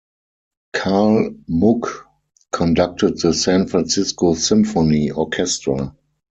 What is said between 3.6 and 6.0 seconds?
Francisco Symphony Orchestra.